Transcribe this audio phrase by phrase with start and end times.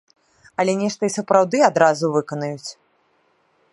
[0.61, 2.71] Але нешта і сапраўды адразу выканаюць.